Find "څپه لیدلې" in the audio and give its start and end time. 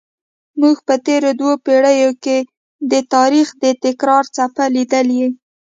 4.35-5.25